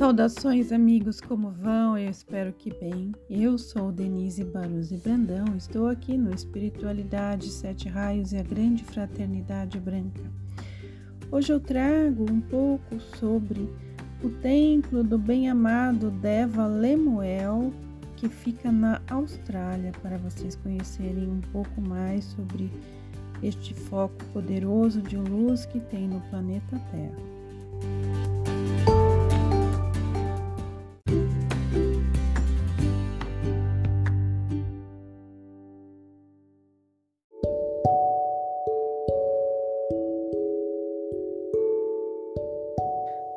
Saudações, 0.00 0.72
amigos, 0.72 1.20
como 1.20 1.50
vão? 1.50 1.98
Eu 1.98 2.08
espero 2.08 2.54
que 2.54 2.72
bem. 2.72 3.12
Eu 3.28 3.58
sou 3.58 3.92
Denise 3.92 4.42
Baruzzi 4.42 4.96
Brandão, 4.96 5.44
estou 5.58 5.88
aqui 5.88 6.16
no 6.16 6.34
Espiritualidade 6.34 7.50
Sete 7.50 7.86
Raios 7.86 8.32
e 8.32 8.38
a 8.38 8.42
Grande 8.42 8.82
Fraternidade 8.82 9.78
Branca. 9.78 10.22
Hoje 11.30 11.52
eu 11.52 11.60
trago 11.60 12.24
um 12.32 12.40
pouco 12.40 12.98
sobre 13.18 13.68
o 14.24 14.30
templo 14.30 15.04
do 15.04 15.18
bem-amado 15.18 16.10
Deva 16.10 16.66
Lemuel, 16.66 17.70
que 18.16 18.30
fica 18.30 18.72
na 18.72 19.02
Austrália, 19.10 19.92
para 20.00 20.16
vocês 20.16 20.56
conhecerem 20.56 21.28
um 21.28 21.42
pouco 21.52 21.78
mais 21.78 22.24
sobre 22.24 22.72
este 23.42 23.74
foco 23.74 24.24
poderoso 24.32 25.02
de 25.02 25.18
luz 25.18 25.66
que 25.66 25.78
tem 25.78 26.08
no 26.08 26.22
planeta 26.30 26.80
Terra. 26.90 27.39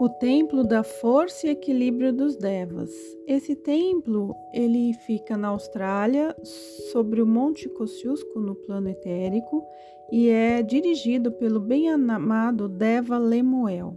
O 0.04 0.10
templo 0.10 0.66
da 0.66 0.84
força 0.84 1.48
e 1.48 1.52
equilíbrio 1.52 2.12
dos 2.12 2.36
devas. 2.36 2.92
Esse 3.26 3.56
templo, 3.56 4.36
ele 4.54 4.92
fica 5.06 5.38
na 5.38 5.48
Austrália, 5.48 6.36
sobre 6.92 7.22
o 7.22 7.26
Monte 7.26 7.70
Kosciuszko, 7.70 8.38
no 8.38 8.54
plano 8.54 8.90
etérico, 8.90 9.64
e 10.12 10.28
é 10.28 10.62
dirigido 10.62 11.32
pelo 11.32 11.62
bem-amado 11.62 12.68
Deva 12.68 13.18
Lemuel. 13.18 13.96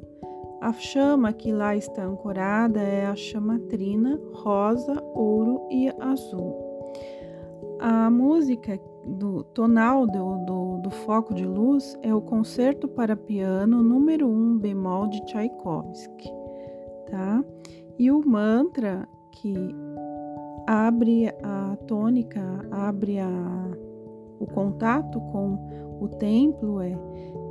A 0.61 0.73
chama 0.73 1.33
que 1.33 1.51
lá 1.51 1.75
está 1.75 2.05
ancorada 2.05 2.81
é 2.81 3.05
a 3.05 3.17
chama 3.17 3.59
trina, 3.69 4.21
rosa, 4.33 5.03
ouro 5.13 5.67
e 5.73 5.93
azul. 5.99 6.55
A 7.81 8.09
música 8.09 8.79
do 9.07 9.45
tonal 9.45 10.07
do, 10.07 10.45
do, 10.45 10.79
do, 10.79 10.91
foco 10.91 11.33
de 11.33 11.47
luz 11.47 11.97
é 12.03 12.13
o 12.13 12.21
concerto 12.21 12.89
para 12.89 13.17
piano 13.17 13.83
número 13.83 14.27
1 14.27 14.31
um, 14.31 14.59
bemol 14.59 15.07
de 15.07 15.25
Tchaikovsky, 15.27 16.29
tá? 17.09 17.45
E 17.99 18.11
o 18.11 18.27
mantra 18.27 19.09
que 19.31 19.55
abre 20.67 21.29
a 21.43 21.77
tônica, 21.87 22.43
abre 22.71 23.21
a, 23.21 23.71
o 24.41 24.47
contato 24.47 25.21
com 25.21 25.59
o 26.01 26.09
templo 26.09 26.81
é 26.81 26.99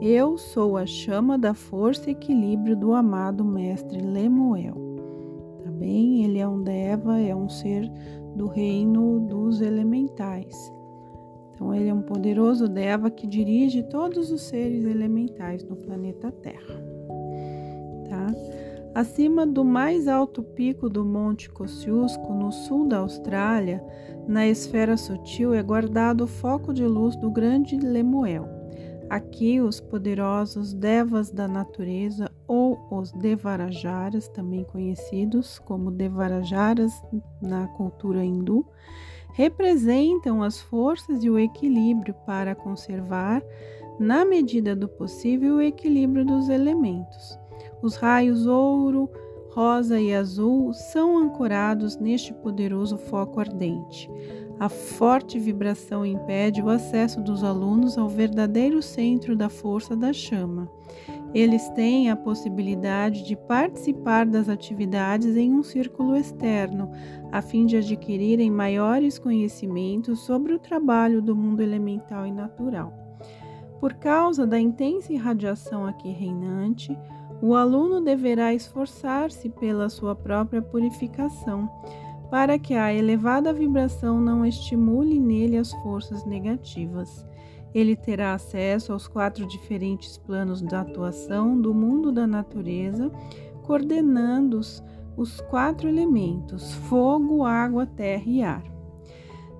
Eu 0.01 0.37
sou 0.37 0.77
a 0.77 0.85
chama 0.85 1.37
da 1.37 1.53
força 1.53 2.09
e 2.09 2.13
equilíbrio 2.13 2.75
do 2.75 2.93
amado 2.93 3.43
mestre 3.43 4.01
Lemuel. 4.01 4.75
Tá 5.63 5.71
bem? 5.71 6.25
Ele 6.25 6.39
é 6.39 6.47
um 6.47 6.61
deva, 6.61 7.19
é 7.19 7.35
um 7.35 7.49
ser 7.49 7.89
do 8.35 8.47
reino 8.47 9.21
dos 9.21 9.61
elementais. 9.61 10.71
Então, 11.55 11.73
ele 11.73 11.87
é 11.87 11.93
um 11.93 12.01
poderoso 12.01 12.67
Deva 12.67 13.09
que 13.09 13.25
dirige 13.25 13.81
todos 13.83 14.29
os 14.29 14.41
seres 14.41 14.83
elementais 14.83 15.63
no 15.63 15.77
planeta 15.77 16.29
Terra. 16.29 16.83
Tá? 18.09 18.27
Acima 18.93 19.47
do 19.47 19.63
mais 19.63 20.07
alto 20.07 20.43
pico 20.43 20.89
do 20.89 21.03
Monte 21.03 21.49
Kosciuszko, 21.49 22.33
no 22.33 22.51
sul 22.51 22.87
da 22.87 22.99
Austrália, 22.99 23.81
na 24.27 24.47
esfera 24.47 24.97
sutil, 24.97 25.53
é 25.53 25.63
guardado 25.63 26.25
o 26.25 26.27
foco 26.27 26.73
de 26.73 26.85
luz 26.85 27.15
do 27.15 27.31
grande 27.31 27.77
Lemuel. 27.77 28.47
Aqui, 29.09 29.61
os 29.61 29.79
poderosos 29.79 30.73
Devas 30.73 31.31
da 31.31 31.47
natureza, 31.47 32.29
ou 32.47 32.87
os 32.91 33.11
Devarajaras, 33.11 34.27
também 34.27 34.63
conhecidos 34.63 35.59
como 35.59 35.91
Devarajaras 35.91 36.91
na 37.41 37.67
cultura 37.67 38.25
hindu, 38.25 38.65
representam 39.35 40.41
as 40.41 40.61
forças 40.61 41.21
e 41.21 41.29
o 41.29 41.37
equilíbrio 41.37 42.15
para 42.25 42.55
conservar, 42.55 43.43
na 43.99 44.23
medida 44.23 44.73
do 44.73 44.87
possível, 44.87 45.55
o 45.55 45.61
equilíbrio 45.61 46.25
dos 46.25 46.47
elementos. 46.47 47.37
Os 47.81 47.97
raios 47.97 48.47
ouro, 48.47 49.09
rosa 49.51 49.99
e 49.99 50.13
azul 50.13 50.73
são 50.73 51.17
ancorados 51.17 51.97
neste 51.97 52.33
poderoso 52.33 52.97
foco 52.97 53.41
ardente. 53.41 54.09
A 54.57 54.69
forte 54.69 55.37
vibração 55.37 56.05
impede 56.05 56.61
o 56.61 56.69
acesso 56.69 57.21
dos 57.21 57.43
alunos 57.43 57.97
ao 57.97 58.07
verdadeiro 58.07 58.81
centro 58.81 59.35
da 59.35 59.49
força 59.49 59.97
da 59.97 60.13
chama. 60.13 60.71
Eles 61.35 61.67
têm 61.71 62.09
a 62.09 62.15
possibilidade 62.15 63.25
de 63.25 63.35
participar 63.35 64.25
das 64.25 64.47
atividades 64.47 65.35
em 65.35 65.51
um 65.51 65.61
círculo 65.61 66.15
externo, 66.15 66.89
a 67.29 67.41
fim 67.41 67.65
de 67.65 67.75
adquirirem 67.75 68.49
maiores 68.49 69.19
conhecimentos 69.19 70.21
sobre 70.21 70.53
o 70.53 70.59
trabalho 70.59 71.21
do 71.21 71.35
mundo 71.35 71.61
elemental 71.61 72.25
e 72.25 72.31
natural. 72.31 72.93
Por 73.81 73.95
causa 73.95 74.47
da 74.47 74.57
intensa 74.57 75.11
irradiação 75.11 75.85
aqui 75.85 76.09
reinante, 76.09 76.97
o 77.41 77.53
aluno 77.53 77.99
deverá 77.99 78.53
esforçar-se 78.53 79.49
pela 79.49 79.89
sua 79.89 80.15
própria 80.15 80.61
purificação, 80.61 81.69
para 82.31 82.57
que 82.57 82.75
a 82.75 82.93
elevada 82.93 83.51
vibração 83.51 84.21
não 84.21 84.45
estimule 84.45 85.19
nele 85.19 85.57
as 85.57 85.73
forças 85.83 86.25
negativas. 86.25 87.27
Ele 87.75 87.93
terá 87.93 88.33
acesso 88.33 88.93
aos 88.93 89.05
quatro 89.05 89.45
diferentes 89.45 90.17
planos 90.17 90.61
de 90.61 90.73
atuação 90.73 91.59
do 91.59 91.73
mundo 91.73 92.09
da 92.09 92.25
natureza, 92.25 93.11
coordenando-os 93.63 94.81
os 95.17 95.41
quatro 95.41 95.89
elementos: 95.89 96.73
fogo, 96.73 97.43
água, 97.43 97.85
terra 97.85 98.23
e 98.25 98.41
ar. 98.41 98.63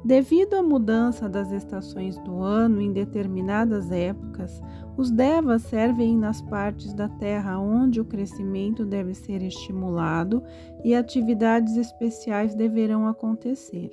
Devido 0.06 0.54
à 0.54 0.64
mudança 0.64 1.28
das 1.28 1.52
estações 1.52 2.18
do 2.20 2.42
ano 2.42 2.80
em 2.80 2.94
determinadas 2.94 3.92
épocas, 3.92 4.62
os 4.96 5.12
devas 5.12 5.64
servem 5.64 6.16
nas 6.16 6.42
partes 6.42 6.94
da 6.94 7.10
terra 7.10 7.60
onde 7.60 8.00
o 8.00 8.06
crescimento 8.06 8.86
deve 8.86 9.14
ser 9.14 9.42
estimulado 9.42 10.42
e 10.86 10.96
atividades 10.96 11.76
especiais 11.76 12.56
deverão 12.56 13.08
acontecer 13.08 13.90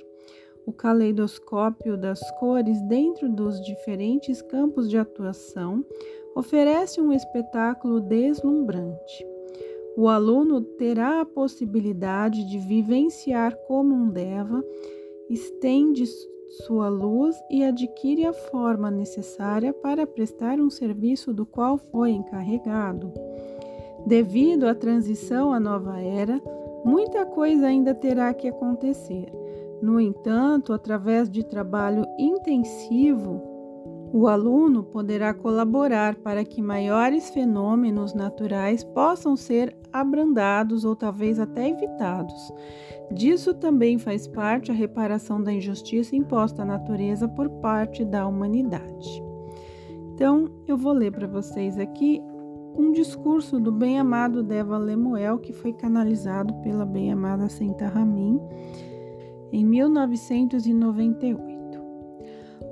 o 0.65 0.71
caleidoscópio 0.71 1.97
das 1.97 2.19
cores 2.39 2.81
dentro 2.83 3.29
dos 3.29 3.61
diferentes 3.61 4.41
campos 4.41 4.89
de 4.89 4.97
atuação 4.97 5.85
oferece 6.35 7.01
um 7.01 7.11
espetáculo 7.11 7.99
deslumbrante. 7.99 9.25
O 9.95 10.07
aluno 10.07 10.61
terá 10.61 11.21
a 11.21 11.25
possibilidade 11.25 12.49
de 12.49 12.57
vivenciar 12.57 13.55
como 13.67 13.93
um 13.93 14.09
deva, 14.09 14.63
estende 15.29 16.05
sua 16.65 16.89
luz 16.89 17.35
e 17.49 17.63
adquire 17.63 18.25
a 18.25 18.33
forma 18.33 18.89
necessária 18.89 19.73
para 19.73 20.07
prestar 20.07 20.59
um 20.59 20.69
serviço 20.69 21.33
do 21.33 21.45
qual 21.45 21.77
foi 21.77 22.11
encarregado. 22.11 23.13
Devido 24.05 24.67
à 24.67 24.73
transição 24.73 25.53
à 25.53 25.59
nova 25.59 25.99
era, 26.01 26.41
muita 26.83 27.25
coisa 27.25 27.67
ainda 27.67 27.93
terá 27.93 28.33
que 28.33 28.47
acontecer 28.47 29.42
no 29.83 29.99
entanto, 29.99 30.71
através 30.71 31.29
de 31.29 31.43
trabalho 31.43 32.05
intensivo, 32.17 33.43
o 34.13 34.29
aluno 34.29 34.81
poderá 34.81 35.33
colaborar 35.33 36.15
para 36.15 36.45
que 36.45 36.61
maiores 36.61 37.29
fenômenos 37.31 38.13
naturais 38.13 38.81
possam 38.81 39.35
ser 39.35 39.75
abrandados 39.91 40.85
ou 40.85 40.95
talvez 40.95 41.37
até 41.37 41.67
evitados. 41.67 42.53
Disso 43.11 43.53
também 43.53 43.97
faz 43.97 44.25
parte 44.25 44.71
a 44.71 44.73
reparação 44.73 45.43
da 45.43 45.51
injustiça 45.51 46.15
imposta 46.15 46.61
à 46.61 46.65
natureza 46.65 47.27
por 47.27 47.49
parte 47.49 48.05
da 48.05 48.25
humanidade. 48.25 49.21
Então, 50.13 50.49
eu 50.65 50.77
vou 50.77 50.93
ler 50.93 51.11
para 51.11 51.27
vocês 51.27 51.77
aqui 51.77 52.21
um 52.77 52.93
discurso 52.93 53.59
do 53.59 53.71
bem-amado 53.71 54.43
Deva 54.43 54.77
Lemuel, 54.77 55.39
que 55.39 55.51
foi 55.51 55.73
canalizado 55.73 56.53
pela 56.61 56.85
bem-amada 56.85 57.49
Senta 57.49 57.87
Ramin 57.87 58.39
em 59.53 59.63
1998. 59.63 61.53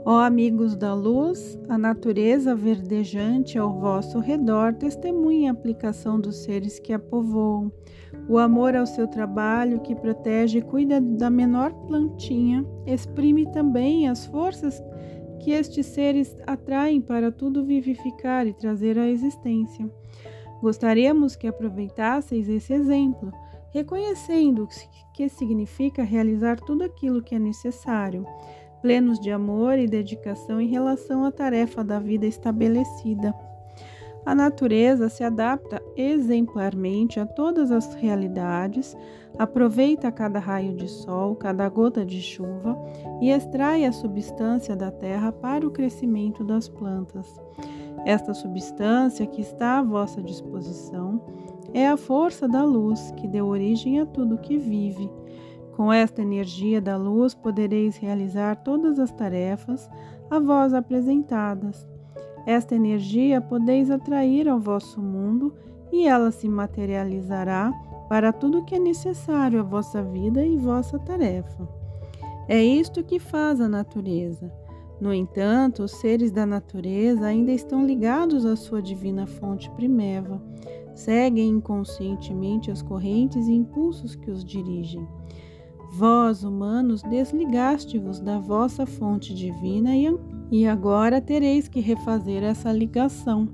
Ó 0.03 0.19
amigos 0.19 0.75
da 0.75 0.95
luz, 0.95 1.59
a 1.69 1.77
natureza 1.77 2.55
verdejante 2.55 3.55
ao 3.59 3.79
vosso 3.79 4.17
redor 4.17 4.73
testemunha 4.73 5.51
a 5.51 5.53
aplicação 5.53 6.19
dos 6.19 6.37
seres 6.37 6.79
que 6.79 6.91
a 6.91 6.97
povoam, 6.97 7.71
o 8.27 8.39
amor 8.39 8.75
ao 8.75 8.87
seu 8.87 9.07
trabalho 9.07 9.79
que 9.81 9.93
protege 9.93 10.57
e 10.57 10.63
cuida 10.63 10.99
da 10.99 11.29
menor 11.29 11.71
plantinha, 11.85 12.65
exprime 12.87 13.45
também 13.51 14.09
as 14.09 14.25
forças 14.25 14.81
que 15.39 15.51
estes 15.51 15.85
seres 15.85 16.35
atraem 16.47 16.99
para 16.99 17.31
tudo 17.31 17.63
vivificar 17.63 18.47
e 18.47 18.53
trazer 18.53 18.97
à 18.97 19.07
existência. 19.07 19.87
Gostaríamos 20.63 21.35
que 21.35 21.45
aproveitasseis 21.45 22.49
esse 22.49 22.73
exemplo 22.73 23.31
reconhecendo 23.71 24.67
que 25.13 25.27
significa 25.29 26.03
realizar 26.03 26.59
tudo 26.59 26.83
aquilo 26.83 27.21
que 27.21 27.35
é 27.35 27.39
necessário, 27.39 28.25
plenos 28.81 29.19
de 29.19 29.31
amor 29.31 29.77
e 29.77 29.87
dedicação 29.87 30.59
em 30.59 30.67
relação 30.67 31.23
à 31.23 31.31
tarefa 31.31 31.83
da 31.83 31.99
vida 31.99 32.25
estabelecida. 32.25 33.33
A 34.23 34.35
natureza 34.35 35.09
se 35.09 35.23
adapta 35.23 35.81
exemplarmente 35.95 37.19
a 37.19 37.25
todas 37.25 37.71
as 37.71 37.95
realidades, 37.95 38.95
aproveita 39.37 40.11
cada 40.11 40.37
raio 40.37 40.75
de 40.75 40.87
sol, 40.87 41.35
cada 41.35 41.67
gota 41.67 42.05
de 42.05 42.21
chuva 42.21 42.77
e 43.19 43.31
extrai 43.31 43.83
a 43.85 43.91
substância 43.91 44.75
da 44.75 44.91
terra 44.91 45.31
para 45.31 45.65
o 45.65 45.71
crescimento 45.71 46.43
das 46.43 46.69
plantas. 46.69 47.39
Esta 48.05 48.33
substância 48.33 49.25
que 49.25 49.41
está 49.41 49.79
à 49.79 49.83
vossa 49.83 50.21
disposição 50.21 51.21
é 51.73 51.87
a 51.87 51.97
força 51.97 52.47
da 52.47 52.63
luz 52.63 53.11
que 53.17 53.27
deu 53.27 53.47
origem 53.47 53.99
a 53.99 54.05
tudo 54.05 54.37
que 54.37 54.57
vive. 54.57 55.09
Com 55.75 55.91
esta 55.91 56.21
energia 56.21 56.81
da 56.81 56.97
luz 56.97 57.33
podereis 57.33 57.97
realizar 57.97 58.57
todas 58.57 58.99
as 58.99 59.11
tarefas 59.11 59.89
a 60.29 60.39
vós 60.39 60.73
apresentadas. 60.73 61.87
Esta 62.45 62.75
energia 62.75 63.39
podeis 63.39 63.89
atrair 63.89 64.49
ao 64.49 64.59
vosso 64.59 65.01
mundo 65.01 65.53
e 65.91 66.07
ela 66.07 66.31
se 66.31 66.47
materializará 66.47 67.71
para 68.09 68.33
tudo 68.33 68.65
que 68.65 68.75
é 68.75 68.79
necessário 68.79 69.59
à 69.59 69.63
vossa 69.63 70.03
vida 70.03 70.45
e 70.45 70.57
vossa 70.57 70.99
tarefa. 70.99 71.67
É 72.47 72.61
isto 72.61 73.03
que 73.03 73.19
faz 73.19 73.61
a 73.61 73.67
natureza. 73.69 74.51
No 75.01 75.11
entanto, 75.11 75.81
os 75.81 75.93
seres 75.93 76.31
da 76.31 76.45
natureza 76.45 77.25
ainda 77.25 77.51
estão 77.51 77.83
ligados 77.83 78.45
à 78.45 78.55
sua 78.55 78.83
divina 78.83 79.25
fonte 79.25 79.67
primeva, 79.71 80.39
seguem 80.93 81.49
inconscientemente 81.49 82.69
as 82.69 82.83
correntes 82.83 83.47
e 83.47 83.51
impulsos 83.51 84.15
que 84.15 84.29
os 84.29 84.45
dirigem. 84.45 85.07
Vós, 85.93 86.43
humanos, 86.43 87.01
desligaste-vos 87.01 88.19
da 88.19 88.37
vossa 88.37 88.85
fonte 88.85 89.33
divina 89.33 89.89
e 90.51 90.67
agora 90.67 91.19
tereis 91.19 91.67
que 91.67 91.79
refazer 91.79 92.43
essa 92.43 92.71
ligação. 92.71 93.49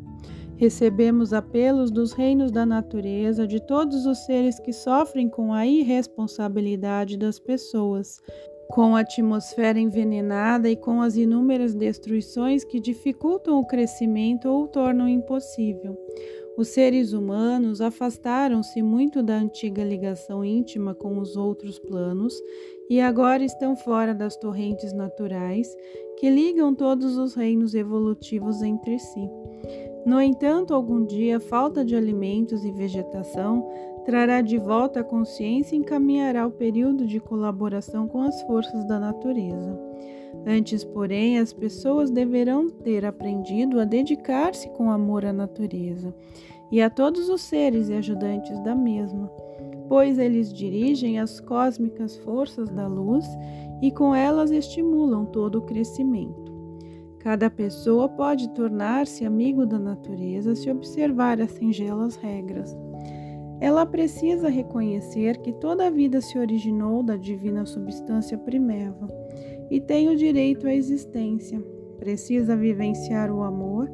Recebemos 0.57 1.31
apelos 1.31 1.91
dos 1.91 2.11
reinos 2.11 2.51
da 2.51 2.65
natureza, 2.65 3.47
de 3.47 3.65
todos 3.65 4.05
os 4.05 4.25
seres 4.25 4.59
que 4.59 4.73
sofrem 4.73 5.29
com 5.29 5.53
a 5.53 5.65
irresponsabilidade 5.65 7.15
das 7.15 7.39
pessoas, 7.39 8.19
com 8.69 8.95
a 8.95 8.99
atmosfera 8.99 9.79
envenenada 9.79 10.69
e 10.69 10.75
com 10.75 11.01
as 11.01 11.15
inúmeras 11.15 11.73
destruições 11.73 12.63
que 12.63 12.79
dificultam 12.79 13.59
o 13.59 13.65
crescimento 13.65 14.49
ou 14.49 14.67
tornam 14.67 15.07
impossível. 15.07 15.97
Os 16.57 16.69
seres 16.69 17.13
humanos 17.13 17.81
afastaram-se 17.81 18.81
muito 18.81 19.21
da 19.21 19.35
antiga 19.35 19.83
ligação 19.83 20.43
íntima 20.43 20.95
com 20.95 21.19
os 21.19 21.37
outros 21.37 21.77
planos 21.77 22.33
e 22.89 22.99
agora 22.99 23.43
estão 23.43 23.75
fora 23.75 24.13
das 24.15 24.35
torrentes 24.35 24.91
naturais 24.91 25.67
que 26.17 26.31
ligam 26.31 26.73
todos 26.73 27.15
os 27.15 27.35
reinos 27.35 27.75
evolutivos 27.75 28.63
entre 28.63 28.97
si. 28.97 29.29
No 30.03 30.19
entanto, 30.19 30.73
algum 30.73 31.05
dia, 31.05 31.39
falta 31.39 31.85
de 31.85 31.95
alimentos 31.95 32.65
e 32.65 32.71
vegetação 32.71 33.69
trará 34.07 34.39
de 34.39 34.57
volta 34.57 35.01
a 35.01 35.03
consciência 35.03 35.75
e 35.75 35.79
encaminhará 35.79 36.47
o 36.47 36.51
período 36.51 37.05
de 37.05 37.19
colaboração 37.19 38.07
com 38.07 38.21
as 38.21 38.41
forças 38.43 38.85
da 38.85 38.97
natureza. 38.97 39.77
Antes, 40.45 40.81
porém, 40.81 41.37
as 41.37 41.51
pessoas 41.51 42.09
deverão 42.09 42.69
ter 42.69 43.05
aprendido 43.05 43.81
a 43.81 43.83
dedicar-se 43.83 44.69
com 44.69 44.89
amor 44.89 45.25
à 45.25 45.33
natureza 45.33 46.15
e 46.71 46.81
a 46.81 46.89
todos 46.89 47.27
os 47.27 47.41
seres 47.41 47.89
e 47.89 47.95
ajudantes 47.95 48.57
da 48.63 48.73
mesma, 48.73 49.29
pois 49.89 50.17
eles 50.17 50.53
dirigem 50.53 51.19
as 51.19 51.41
cósmicas 51.41 52.15
forças 52.15 52.69
da 52.69 52.87
luz 52.87 53.25
e 53.81 53.91
com 53.91 54.15
elas 54.15 54.51
estimulam 54.51 55.25
todo 55.25 55.57
o 55.59 55.63
crescimento. 55.63 56.47
Cada 57.19 57.49
pessoa 57.49 58.07
pode 58.07 58.47
tornar-se 58.51 59.25
amigo 59.25 59.65
da 59.65 59.77
natureza 59.77 60.55
se 60.55 60.71
observar 60.71 61.41
as 61.41 61.51
singelas 61.51 62.15
regras. 62.15 62.73
Ela 63.59 63.85
precisa 63.85 64.49
reconhecer 64.49 65.37
que 65.37 65.51
toda 65.53 65.87
a 65.87 65.89
vida 65.89 66.21
se 66.21 66.37
originou 66.37 67.01
da 67.01 67.15
divina 67.15 67.65
substância 67.65 68.37
primeva 68.37 69.07
e 69.69 69.81
tem 69.81 70.09
o 70.09 70.15
direito 70.15 70.67
à 70.67 70.73
existência. 70.73 71.59
Precisa 71.97 72.55
vivenciar 72.55 73.31
o 73.31 73.41
amor 73.41 73.89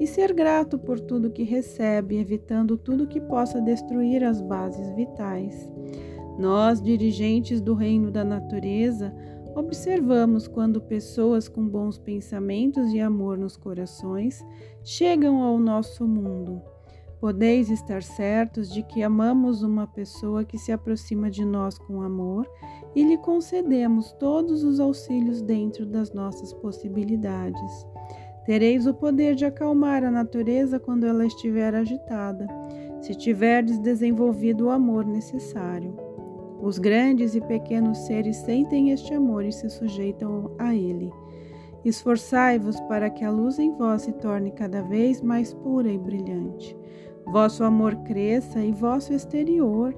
e 0.00 0.06
ser 0.06 0.32
grato 0.32 0.78
por 0.78 0.98
tudo 0.98 1.30
que 1.30 1.44
recebe, 1.44 2.18
evitando 2.18 2.76
tudo 2.76 3.06
que 3.06 3.20
possa 3.20 3.60
destruir 3.60 4.24
as 4.24 4.40
bases 4.40 4.90
vitais. 4.94 5.70
Nós, 6.36 6.82
dirigentes 6.82 7.60
do 7.60 7.74
reino 7.74 8.10
da 8.10 8.24
natureza, 8.24 9.14
observamos 9.54 10.48
quando 10.48 10.80
pessoas 10.80 11.48
com 11.48 11.64
bons 11.64 11.96
pensamentos 11.96 12.92
e 12.92 13.00
amor 13.00 13.38
nos 13.38 13.56
corações 13.56 14.44
chegam 14.82 15.42
ao 15.42 15.60
nosso 15.60 16.04
mundo. 16.06 16.73
Podeis 17.24 17.70
estar 17.70 18.02
certos 18.02 18.70
de 18.70 18.82
que 18.82 19.02
amamos 19.02 19.62
uma 19.62 19.86
pessoa 19.86 20.44
que 20.44 20.58
se 20.58 20.70
aproxima 20.70 21.30
de 21.30 21.42
nós 21.42 21.78
com 21.78 22.02
amor 22.02 22.46
e 22.94 23.02
lhe 23.02 23.16
concedemos 23.16 24.12
todos 24.20 24.62
os 24.62 24.78
auxílios 24.78 25.40
dentro 25.40 25.86
das 25.86 26.12
nossas 26.12 26.52
possibilidades. 26.52 27.86
Tereis 28.44 28.86
o 28.86 28.92
poder 28.92 29.34
de 29.36 29.46
acalmar 29.46 30.04
a 30.04 30.10
natureza 30.10 30.78
quando 30.78 31.06
ela 31.06 31.24
estiver 31.24 31.74
agitada, 31.74 32.46
se 33.00 33.14
tiverdes 33.14 33.78
desenvolvido 33.78 34.66
o 34.66 34.70
amor 34.70 35.06
necessário. 35.06 35.96
Os 36.60 36.78
grandes 36.78 37.34
e 37.34 37.40
pequenos 37.40 37.96
seres 38.00 38.36
sentem 38.36 38.90
este 38.90 39.14
amor 39.14 39.46
e 39.46 39.50
se 39.50 39.70
sujeitam 39.70 40.54
a 40.58 40.74
ele. 40.74 41.10
Esforçai-vos 41.86 42.78
para 42.80 43.08
que 43.08 43.24
a 43.24 43.30
luz 43.30 43.58
em 43.58 43.72
vós 43.72 44.02
se 44.02 44.12
torne 44.12 44.50
cada 44.50 44.82
vez 44.82 45.22
mais 45.22 45.54
pura 45.54 45.90
e 45.90 45.96
brilhante 45.96 46.76
vosso 47.26 47.64
amor 47.64 47.94
cresça 48.04 48.60
e 48.60 48.72
vosso 48.72 49.12
exterior 49.12 49.94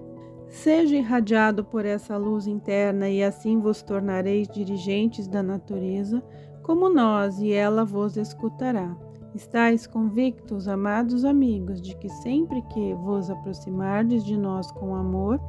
seja 0.48 0.96
irradiado 0.96 1.64
por 1.64 1.84
essa 1.84 2.16
luz 2.16 2.46
interna, 2.46 3.08
e 3.08 3.22
assim 3.22 3.58
vos 3.58 3.82
tornareis 3.82 4.48
dirigentes 4.48 5.26
da 5.26 5.42
natureza, 5.42 6.22
como 6.62 6.88
nós, 6.88 7.40
e 7.40 7.52
ela 7.52 7.84
vos 7.84 8.16
escutará. 8.16 8.96
Estais 9.34 9.86
convictos, 9.86 10.66
amados 10.66 11.24
amigos, 11.24 11.82
de 11.82 11.94
que 11.96 12.08
sempre 12.08 12.62
que 12.72 12.94
vos 12.94 13.28
aproximardes 13.28 14.24
de 14.24 14.36
nós 14.36 14.70
com 14.72 14.94
amor, 14.94 15.40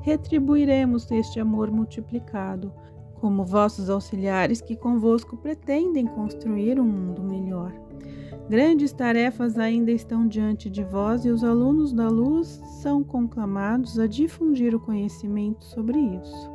retribuiremos 0.00 1.10
este 1.10 1.38
amor 1.38 1.70
multiplicado, 1.70 2.72
como 3.20 3.44
vossos 3.44 3.88
auxiliares 3.88 4.60
que 4.60 4.76
convosco 4.76 5.36
pretendem 5.36 6.06
construir 6.06 6.80
um 6.80 6.84
mundo 6.84 7.22
melhor. 7.22 7.85
Grandes 8.48 8.92
tarefas 8.92 9.58
ainda 9.58 9.90
estão 9.90 10.28
diante 10.28 10.70
de 10.70 10.84
vós 10.84 11.24
e 11.24 11.30
os 11.30 11.42
alunos 11.42 11.92
da 11.92 12.08
luz 12.08 12.60
são 12.80 13.02
conclamados 13.02 13.98
a 13.98 14.06
difundir 14.06 14.74
o 14.74 14.80
conhecimento 14.80 15.64
sobre 15.64 15.98
isso. 15.98 16.50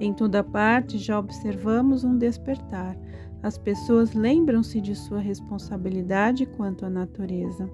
Em 0.00 0.14
toda 0.14 0.42
parte 0.42 0.96
já 0.98 1.18
observamos 1.18 2.04
um 2.04 2.16
despertar. 2.16 2.98
As 3.42 3.58
pessoas 3.58 4.14
lembram-se 4.14 4.80
de 4.80 4.94
sua 4.94 5.20
responsabilidade 5.20 6.46
quanto 6.46 6.86
à 6.86 6.90
natureza. 6.90 7.70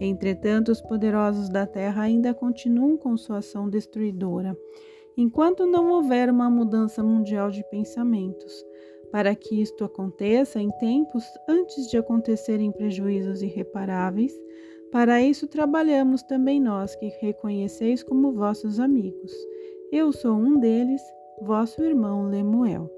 Entretanto, 0.00 0.70
os 0.70 0.80
poderosos 0.80 1.48
da 1.48 1.66
terra 1.66 2.02
ainda 2.02 2.32
continuam 2.32 2.96
com 2.96 3.16
sua 3.16 3.38
ação 3.38 3.68
destruidora. 3.68 4.56
Enquanto 5.16 5.66
não 5.66 5.90
houver 5.90 6.30
uma 6.30 6.48
mudança 6.48 7.02
mundial 7.02 7.50
de 7.50 7.62
pensamentos, 7.70 8.64
para 9.10 9.34
que 9.34 9.60
isto 9.60 9.84
aconteça 9.84 10.60
em 10.60 10.70
tempos 10.78 11.24
antes 11.48 11.88
de 11.88 11.96
acontecerem 11.96 12.70
prejuízos 12.70 13.42
irreparáveis, 13.42 14.32
para 14.90 15.22
isso 15.22 15.46
trabalhamos 15.46 16.22
também 16.22 16.60
nós 16.60 16.96
que 16.96 17.08
reconheceis 17.20 18.02
como 18.02 18.32
vossos 18.32 18.80
amigos. 18.80 19.32
Eu 19.92 20.12
sou 20.12 20.34
um 20.34 20.58
deles, 20.58 21.02
vosso 21.42 21.82
irmão 21.82 22.28
Lemuel. 22.28 22.90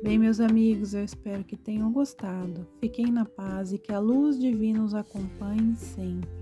Bem, 0.00 0.16
meus 0.16 0.38
amigos, 0.38 0.94
eu 0.94 1.02
espero 1.02 1.42
que 1.42 1.56
tenham 1.56 1.92
gostado. 1.92 2.64
Fiquem 2.78 3.10
na 3.10 3.24
paz 3.24 3.72
e 3.72 3.78
que 3.78 3.92
a 3.92 3.98
luz 3.98 4.38
divina 4.38 4.84
os 4.84 4.94
acompanhe 4.94 5.74
sempre. 5.74 6.37